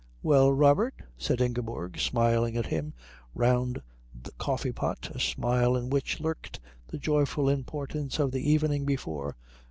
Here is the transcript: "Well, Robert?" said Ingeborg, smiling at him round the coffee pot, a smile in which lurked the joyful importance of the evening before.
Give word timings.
"Well, 0.23 0.51
Robert?" 0.51 0.95
said 1.15 1.41
Ingeborg, 1.41 1.99
smiling 1.99 2.57
at 2.57 2.65
him 2.65 2.93
round 3.35 3.83
the 4.23 4.31
coffee 4.31 4.71
pot, 4.71 5.11
a 5.13 5.19
smile 5.19 5.75
in 5.77 5.91
which 5.91 6.19
lurked 6.19 6.59
the 6.87 6.97
joyful 6.97 7.47
importance 7.47 8.17
of 8.17 8.31
the 8.31 8.49
evening 8.51 8.83
before. 8.83 9.35